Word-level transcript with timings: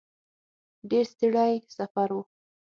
ډېر 0.89 1.05
ستړی 1.13 1.51
سفر 1.75 2.09
و. 2.15 2.19